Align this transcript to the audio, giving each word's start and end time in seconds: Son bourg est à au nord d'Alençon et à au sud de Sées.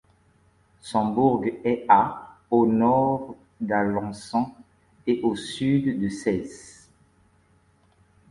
Son 0.79 1.13
bourg 1.13 1.43
est 1.63 1.85
à 1.87 2.39
au 2.49 2.65
nord 2.65 3.35
d'Alençon 3.59 4.49
et 5.05 5.21
à 5.23 5.27
au 5.27 5.35
sud 5.35 6.01
de 6.01 6.09
Sées. 6.09 6.49